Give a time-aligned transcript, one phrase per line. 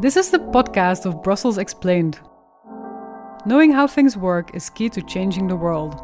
[0.00, 2.20] This is the podcast of Brussels Explained.
[3.44, 6.00] Knowing how things work is key to changing the world.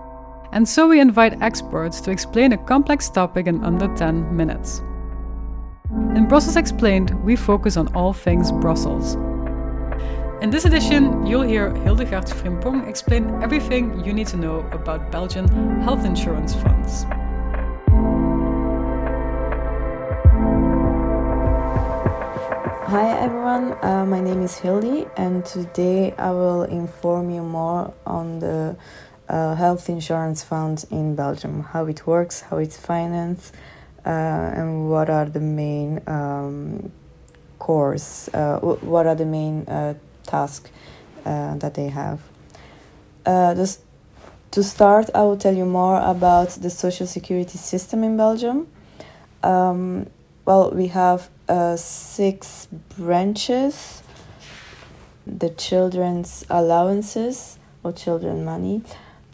[0.52, 4.80] And so we invite experts to explain a complex topic in under 10 minutes.
[6.14, 9.14] In Brussels Explained, we focus on all things Brussels.
[10.42, 15.48] In this edition, you'll hear Hildegard Frimpong explain everything you need to know about Belgian
[15.80, 17.06] health insurance funds.
[22.88, 28.38] Hi everyone, uh, my name is Hildy, and today I will inform you more on
[28.38, 28.76] the
[29.28, 33.52] uh, health insurance fund in Belgium, how it works, how it's financed,
[34.04, 36.92] uh, and what are the main um,
[37.58, 40.70] cores, uh, what are the main uh, tasks
[41.24, 42.20] uh, that they have.
[43.24, 48.68] To start, I will tell you more about the social security system in Belgium.
[49.42, 50.06] Um,
[50.44, 54.02] well, we have uh, six branches
[55.26, 58.82] the children's allowances or children money,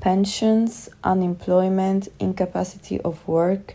[0.00, 3.74] pensions, unemployment, incapacity of work,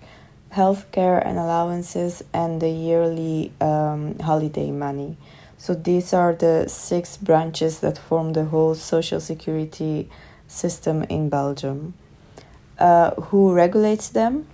[0.53, 5.16] healthcare and allowances, and the yearly um, holiday money.
[5.57, 10.09] So these are the six branches that form the whole social security
[10.47, 11.94] system in Belgium.
[12.79, 14.47] Uh, who regulates them?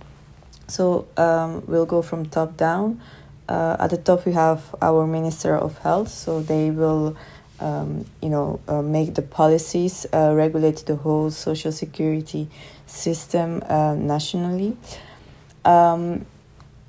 [0.66, 3.00] So um, we'll go from top down.
[3.48, 7.16] Uh, at the top, we have our Minister of Health, so they will,
[7.60, 12.48] um, you know, uh, make the policies, uh, regulate the whole social security
[12.86, 14.76] system uh, nationally.
[15.64, 16.26] Um,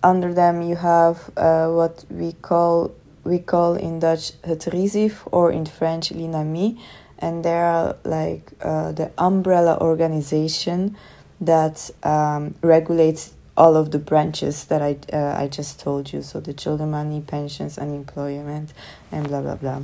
[0.02, 2.92] under them, you have uh, what we call
[3.24, 6.78] we call in Dutch het RIZIV or in French l'INAMI,
[7.20, 10.96] and they are like uh, the umbrella organization
[11.42, 16.22] that um, regulates all of the branches that I uh, I just told you.
[16.22, 18.74] So the children money, pensions, unemployment,
[19.12, 19.82] and blah blah blah.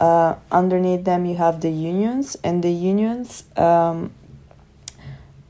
[0.00, 4.12] Uh, underneath them, you have the unions, and the unions um,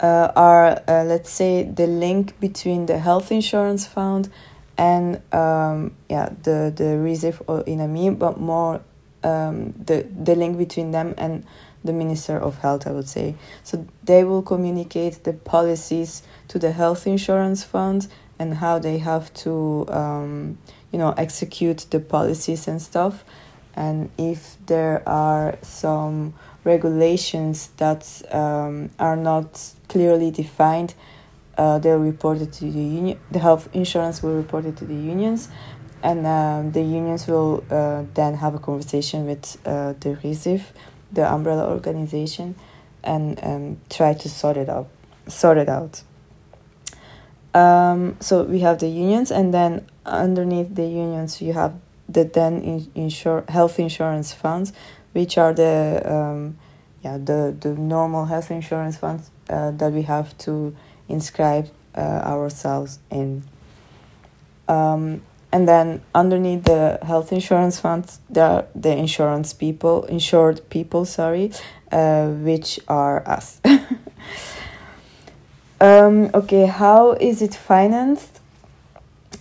[0.01, 4.29] uh, are uh, let's say the link between the health insurance fund
[4.77, 8.81] and um, yeah the the RIZIV or INAMI, but more
[9.23, 11.45] um, the the link between them and
[11.85, 13.35] the Minister of Health, I would say.
[13.63, 18.09] So they will communicate the policies to the health insurance funds
[18.39, 20.59] and how they have to, um,
[20.93, 23.25] you know, execute the policies and stuff.
[23.75, 30.95] And if there are some regulations that um, are not clearly defined,
[31.57, 33.19] uh, they'll report it to the union.
[33.31, 35.49] The health insurance will report it to the unions,
[36.03, 40.63] and um, the unions will uh, then have a conversation with uh, the RIZIV
[41.13, 42.55] the umbrella organization
[43.03, 44.89] and um, try to sort it out
[45.29, 46.03] sort it out.
[47.55, 51.75] Um, so we have the unions and then underneath the unions you have
[52.09, 54.73] the then in, insure health insurance funds
[55.13, 56.59] which are the um,
[57.03, 60.77] yeah the, the normal health insurance funds uh, that we have to
[61.09, 63.43] inscribe uh, ourselves in.
[64.69, 71.05] Um, and then underneath the health insurance fund there are the insurance people insured people
[71.05, 71.53] sorry
[71.93, 73.61] uh, which are us.
[75.83, 78.39] Um, okay how is it financed?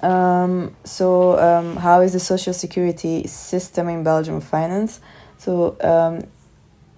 [0.02, 5.02] Um, so um, how is the social security system in belgium financed?
[5.38, 6.24] So um,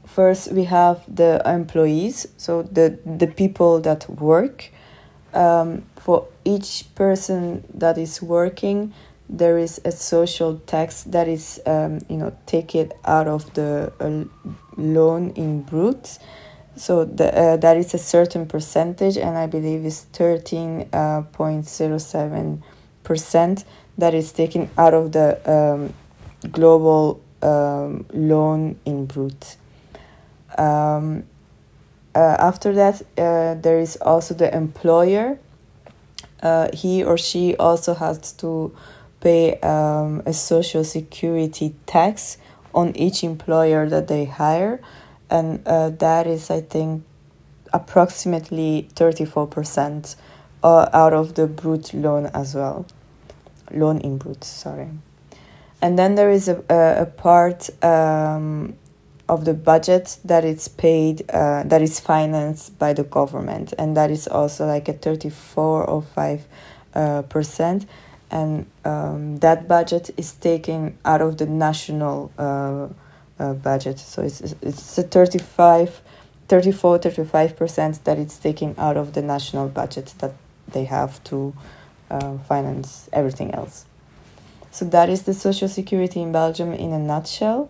[0.05, 4.69] first we have the employees so the the people that work
[5.33, 8.93] um, for each person that is working,
[9.29, 13.91] there is a social tax that is, um, you know, take it out of the
[13.99, 14.25] uh,
[14.77, 16.19] loan in brut.
[16.75, 21.23] So the, uh, that is a certain percentage, and I believe is thirteen uh,
[23.97, 25.93] that is taken out of the um,
[26.51, 29.57] global um, loan in brut.
[30.57, 31.23] Um,
[32.19, 35.39] after that, uh, there is also the employer.
[36.41, 38.75] Uh, he or she also has to
[39.19, 42.37] pay um, a social security tax
[42.73, 44.81] on each employer that they hire,
[45.29, 47.03] and uh, that is, I think,
[47.73, 50.15] approximately 34%
[50.63, 52.85] uh, out of the brut loan as well.
[53.71, 54.89] Loan in brut, sorry.
[55.81, 58.75] And then there is a, a, a part um,
[59.31, 63.73] of the budget that is paid uh, that is financed by the government.
[63.79, 66.47] And that is also like a 34 or 5
[66.93, 67.85] uh, percent.
[68.29, 72.89] And um, that budget is taken out of the national uh,
[73.39, 73.99] uh budget.
[73.99, 76.01] So it's it's a 35
[76.49, 80.33] 34 35 percent that it's taken out of the national budget that
[80.73, 81.53] they have to
[82.09, 83.85] uh, finance everything else.
[84.71, 87.69] So that is the social security in Belgium in a nutshell.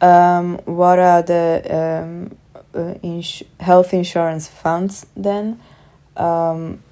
[0.00, 2.36] Um, what are the um,
[2.74, 5.60] uh, ins- health insurance funds then?
[6.16, 6.82] Um,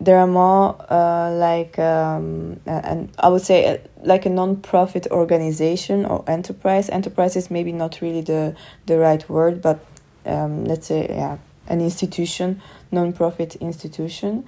[0.00, 6.06] there are more uh, like um, and I would say uh, like a non-profit organization
[6.06, 6.88] or enterprise.
[6.88, 8.56] Enterprise is maybe not really the
[8.86, 9.84] the right word, but
[10.24, 11.36] um, let's say yeah,
[11.68, 14.44] an institution, non-profit institution,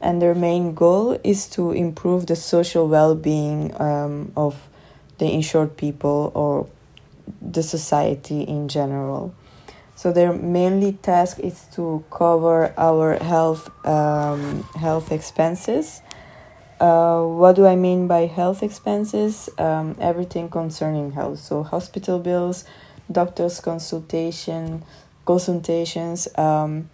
[0.00, 4.68] and their main goal is to improve the social well-being um, of
[5.18, 6.66] the insured people or
[7.40, 9.34] the society in general.
[9.94, 16.02] So their mainly task is to cover our health um, health expenses.
[16.78, 19.48] Uh, what do I mean by health expenses?
[19.56, 21.38] Um, everything concerning health.
[21.38, 22.66] So hospital bills,
[23.10, 24.84] doctors' consultation,
[25.24, 26.28] consultations.
[26.36, 26.90] Um,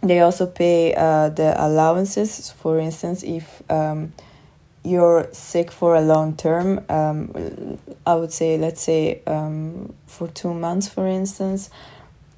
[0.00, 2.52] they also pay uh, the allowances.
[2.52, 4.12] For instance, if um,
[4.88, 10.54] you're sick for a long term, um, I would say, let's say, um, for two
[10.54, 11.70] months, for instance,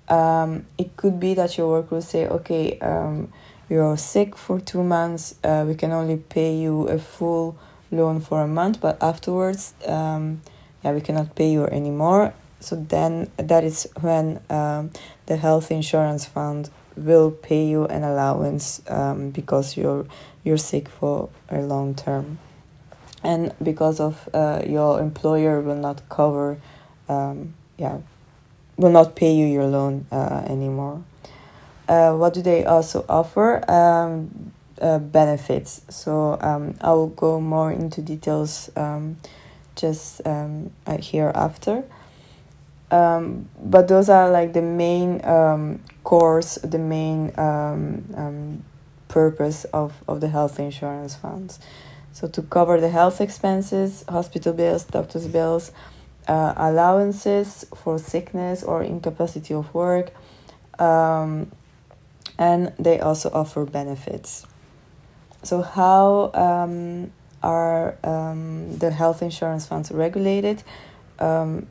[0.09, 3.33] um, it could be that your work will say, okay, um,
[3.69, 7.57] you're sick for two months, uh, we can only pay you a full
[7.93, 10.43] loan for a month, but afterwards, um,
[10.83, 12.35] yeah, we cannot pay you anymore.
[12.59, 14.91] So then that is when um,
[15.27, 16.69] the health insurance fund
[17.01, 20.07] will pay you an allowance um, because you're
[20.45, 22.39] you're sick for a long term.
[23.23, 26.59] And because of uh, your employer will not cover
[27.09, 27.99] um, yeah
[28.77, 31.03] will not pay you your loan uh, anymore.
[31.89, 33.69] Uh, what do they also offer?
[33.71, 35.83] Um, uh, benefits.
[35.91, 39.19] So um, i will go more into details um,
[39.77, 41.33] just um, uh, here
[42.91, 48.65] um, but those are like the main um, course the main um, um,
[49.07, 51.61] purpose of, of the health insurance funds.
[52.13, 55.71] So to cover the health expenses hospital bills doctor's bills
[56.27, 60.11] uh, allowances for sickness or incapacity of work
[60.81, 61.53] um,
[62.37, 64.49] and they also offer benefits.
[65.45, 70.65] So how um, are um, the health insurance funds regulated?
[71.21, 71.69] Um,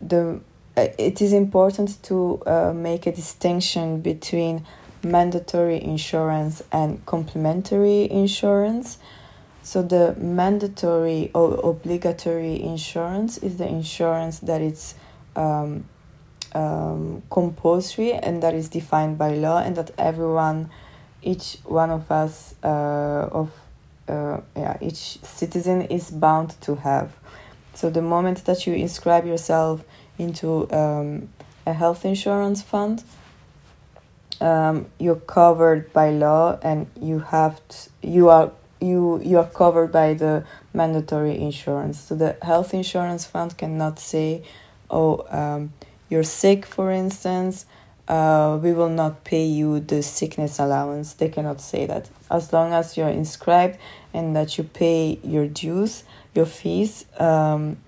[0.00, 0.40] the
[0.76, 4.64] it is important to uh, make a distinction between
[5.02, 8.98] mandatory insurance and complementary insurance.
[9.62, 14.94] So the mandatory or obligatory insurance is the insurance that is
[15.34, 15.84] um,
[16.54, 20.70] um, compulsory and that is defined by law and that everyone,
[21.22, 23.50] each one of us, uh, of
[24.08, 27.12] uh, yeah, each citizen is bound to have.
[27.74, 29.84] So the moment that you inscribe yourself
[30.18, 31.28] into um,
[31.66, 33.02] a health insurance fund,
[34.40, 37.60] um, you're covered by law, and you have
[38.02, 42.00] you are you you are covered by the mandatory insurance.
[42.00, 44.42] So the health insurance fund cannot say,
[44.90, 45.72] "Oh, um,
[46.08, 47.66] you're sick," for instance.
[48.08, 51.14] Uh, we will not pay you the sickness allowance.
[51.14, 52.08] They cannot say that.
[52.30, 53.78] As long as you're inscribed
[54.14, 57.78] and that you pay your dues, your fees, um,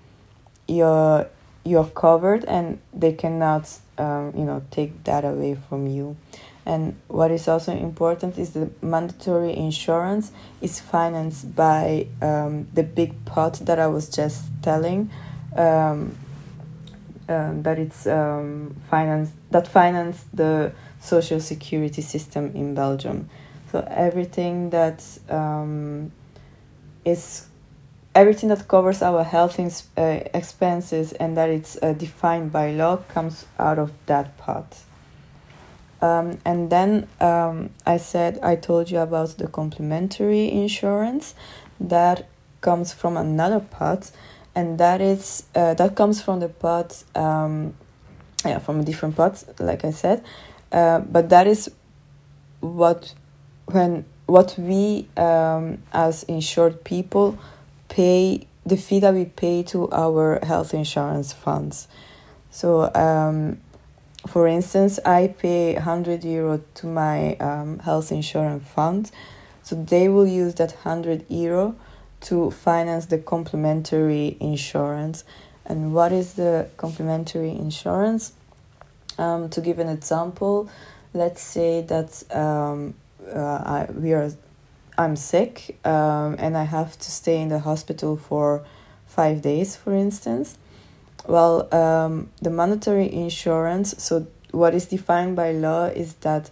[0.67, 1.25] you're
[1.69, 6.17] you're covered and they cannot um, you know take that away from you.
[6.65, 13.25] And what is also important is the mandatory insurance is financed by um, the big
[13.25, 15.09] pot that I was just telling
[15.55, 16.15] um,
[17.27, 23.29] um, that it's um, financed that finance the social security system in Belgium.
[23.71, 26.11] So everything that um,
[27.05, 27.48] is
[28.19, 29.57] everything that covers our health
[29.97, 30.01] uh,
[30.33, 34.77] expenses and that it's uh, defined by law comes out of that pot.
[36.01, 41.33] Um, and then um, I said, I told you about the complementary insurance
[41.79, 42.27] that
[42.59, 44.11] comes from another pot,
[44.53, 47.73] and that is uh, that comes from the pot, um,
[48.43, 50.25] yeah, from a different pot, like I said,
[50.73, 51.71] uh, but that is
[52.59, 53.13] what
[53.67, 57.37] when what we um, as insured people
[57.89, 61.87] pay the fee that we pay to our health insurance funds.
[62.51, 63.59] So, um,
[64.27, 69.11] for instance, I pay 100 euro to my um, health insurance fund.
[69.63, 71.75] So they will use that 100 euro
[72.21, 75.23] to finance the complementary insurance.
[75.65, 78.33] And what is the complementary insurance?
[79.17, 80.69] Um, to give an example,
[81.13, 82.93] let's say that um,
[83.33, 84.31] uh, I, we are
[84.99, 88.65] I'm sick um, and I have to stay in the hospital for
[89.07, 90.57] five days, for instance.
[91.25, 96.49] Well, um, the mandatory insurance, so what is defined by law is that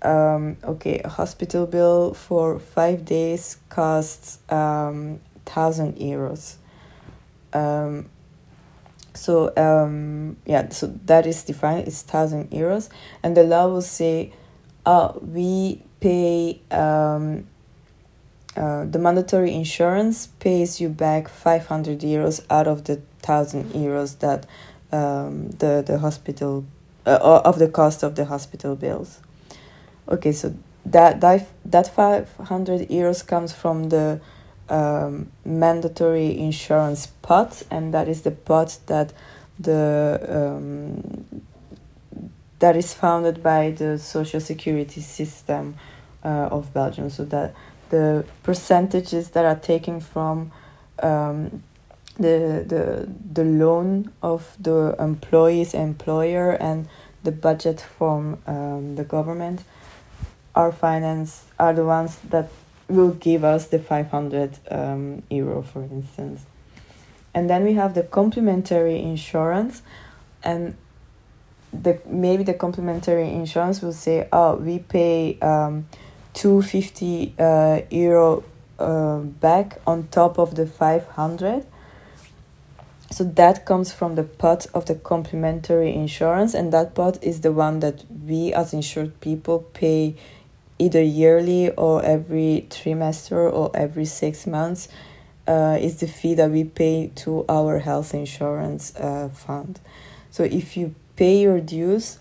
[0.00, 6.54] um, okay, a hospital bill for five days costs um, thousand euros.
[7.52, 8.08] Um,
[9.12, 11.86] so um, yeah, so that is defined.
[11.86, 12.88] It's thousand euros,
[13.22, 14.32] and the law will say,
[14.86, 17.46] "Oh, we pay um,
[18.56, 24.18] uh, the mandatory insurance pays you back five hundred euros out of the thousand euros
[24.20, 24.46] that
[24.92, 26.64] um, the the hospital
[27.06, 29.20] uh, of the cost of the hospital bills."
[30.08, 30.54] Okay, so
[30.86, 34.20] that that that five hundred euros comes from the
[34.68, 39.12] um, mandatory insurance pot, and that is the pot that
[39.58, 41.24] the um,
[42.58, 45.74] that is founded by the social security system
[46.24, 47.10] uh, of Belgium.
[47.10, 47.54] So that
[47.94, 50.50] the percentages that are taken from
[51.00, 51.62] um,
[52.16, 53.08] the the
[53.38, 56.88] the loan of the employee's employer and
[57.22, 59.62] the budget from um, the government
[60.54, 62.48] are finance are the ones that
[62.88, 66.44] will give us the 500 um, euro, for instance.
[67.32, 69.82] And then we have the complementary insurance,
[70.42, 70.76] and
[71.72, 75.86] the maybe the complementary insurance will say, oh, we pay um,
[76.34, 78.44] 250 uh, euro
[78.78, 81.66] uh, back on top of the 500
[83.10, 87.52] so that comes from the pot of the complementary insurance and that pot is the
[87.52, 90.16] one that we as insured people pay
[90.78, 94.88] either yearly or every trimester or every six months
[95.46, 99.78] uh, is the fee that we pay to our health insurance uh, fund.
[100.30, 102.18] So if you pay your dues,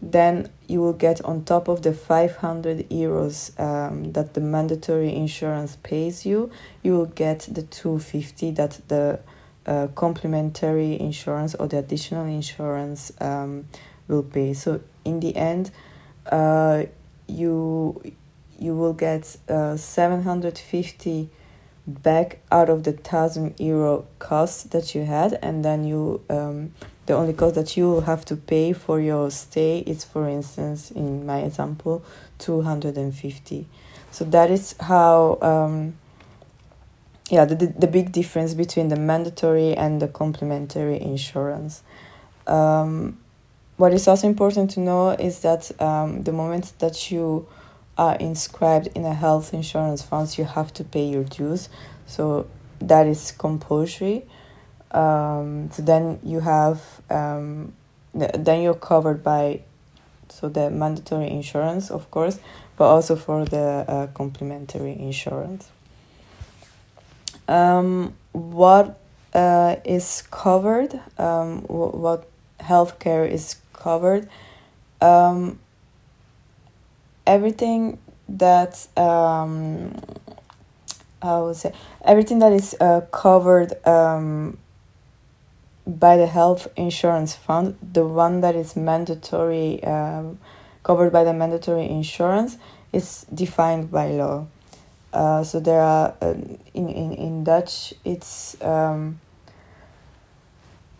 [0.00, 5.76] then you will get on top of the 500 euros um, that the mandatory insurance
[5.82, 6.50] pays you,
[6.82, 9.18] you will get the 250 that the
[9.66, 13.66] uh, complementary insurance or the additional insurance um,
[14.06, 14.52] will pay.
[14.54, 15.70] So in the end,
[16.30, 16.84] uh,
[17.26, 18.02] you
[18.58, 21.28] you will get uh, 750
[21.86, 26.72] back out of the thousand euro cost that you had and then you um,
[27.06, 31.24] the only cost that you have to pay for your stay is for instance in
[31.24, 32.04] my example
[32.38, 33.66] 250
[34.10, 35.96] so that is how um,
[37.30, 41.82] yeah the, the big difference between the mandatory and the complementary insurance
[42.46, 43.18] um,
[43.76, 47.46] what is also important to know is that um, the moment that you
[47.98, 51.68] are inscribed in a health insurance fund, you have to pay your dues.
[52.06, 52.46] So
[52.80, 54.24] that is compulsory.
[54.92, 57.72] Um, so then you have um,
[58.14, 59.60] then you're covered by
[60.28, 62.38] so the mandatory insurance, of course,
[62.76, 65.68] but also for the uh, complementary insurance.
[67.48, 68.98] Um, what
[69.34, 71.00] uh, is covered?
[71.18, 72.28] Um, what
[72.60, 74.28] healthcare is covered.
[75.00, 75.58] Um,
[77.26, 79.94] everything that um,
[81.22, 81.72] I would say
[82.04, 84.58] everything that is uh, covered um,
[85.86, 90.38] by the health insurance fund, the one that is mandatory, um,
[90.82, 92.58] covered by the mandatory insurance,
[92.92, 94.46] is defined by law.
[95.12, 96.34] Uh, so there are uh,
[96.74, 99.18] in, in in Dutch it's um,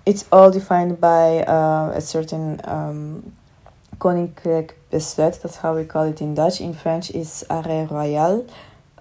[0.07, 3.33] it's all defined by uh, a certain um,
[3.99, 5.43] koninklijk besluit.
[5.43, 6.61] That's how we call it in Dutch.
[6.61, 8.47] In French, it's arrêt royal.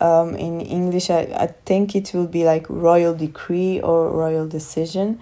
[0.02, 5.22] Um, in English, I, I think it will be like royal decree or royal decision.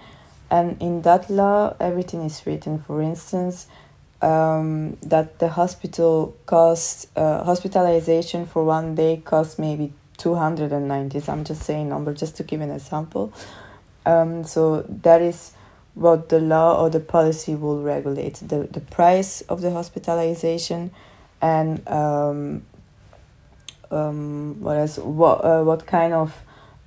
[0.50, 2.78] And in that law, everything is written.
[2.78, 3.66] For instance,
[4.24, 11.44] um, that the hospital cost uh, hospitalization for one day costs maybe 290 so i'm
[11.44, 13.32] just saying number just to give an example
[14.06, 15.52] um, so that is
[15.94, 20.90] what the law or the policy will regulate the, the price of the hospitalization
[21.42, 22.62] and um,
[23.90, 26.34] um, what else what uh, what kind of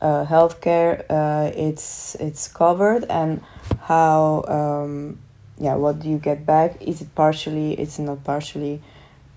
[0.01, 3.41] uh, healthcare uh, it's it's covered and
[3.81, 5.19] how um,
[5.57, 6.81] yeah what do you get back?
[6.81, 8.81] Is it partially it's not partially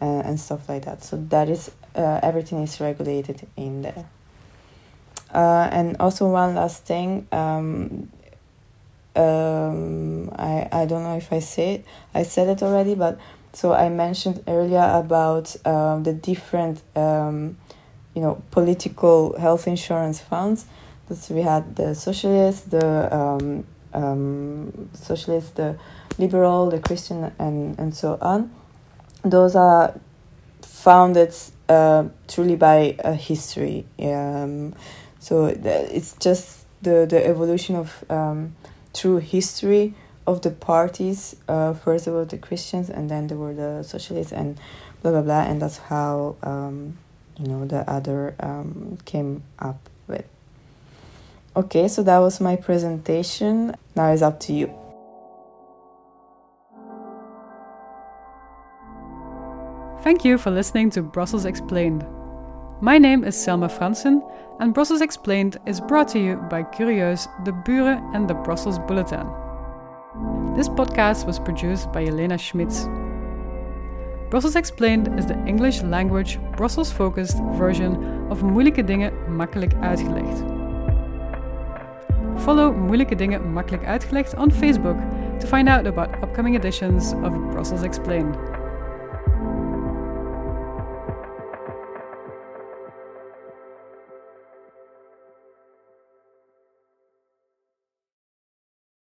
[0.00, 1.02] uh, and stuff like that.
[1.02, 4.06] So that is uh, everything is regulated in there.
[5.32, 8.10] Uh, and also one last thing um,
[9.16, 13.18] um, I, I don't know if I said I said it already, but
[13.52, 17.56] so I mentioned earlier about um, the different um,
[18.14, 20.66] you know political health insurance funds.
[21.12, 25.76] So we had the socialists, the um, um, socialist, the
[26.18, 28.52] liberal, the Christian, and and so on.
[29.24, 29.98] Those are
[30.62, 31.34] founded
[31.68, 33.86] uh, truly by a history.
[34.00, 34.74] Um,
[35.18, 38.54] so it's just the the evolution of um,
[38.94, 39.94] through history
[40.26, 41.36] of the parties.
[41.48, 44.58] Uh, first there were the Christians, and then there were the socialists, and
[45.02, 45.42] blah blah blah.
[45.42, 46.96] And that's how um,
[47.38, 50.26] you know the other um, came up with.
[51.56, 53.74] Okay, so that was my presentation.
[53.96, 54.74] Now it's up to you.
[60.02, 62.06] Thank you for listening to Brussels Explained.
[62.80, 64.22] My name is Selma Fransen,
[64.58, 69.26] and Brussels Explained is brought to you by Curieus, De Buren, and the Brussels Bulletin.
[70.56, 72.86] This podcast was produced by Elena Schmitz.
[74.30, 77.96] Brussels Explained is the English language, Brussels focused version
[78.30, 80.44] of Moeilijke Dingen Makkelijk Uitgelegd.
[82.36, 84.96] Follow Moeilijke Dingen Makkelijk Uitgelegd on Facebook
[85.38, 88.49] to find out about upcoming editions of Brussels Explained.